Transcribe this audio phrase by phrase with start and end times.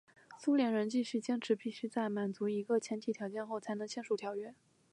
[0.39, 4.55] 苏联人继续坚持必须在满足一个前提条件后才能签署条约。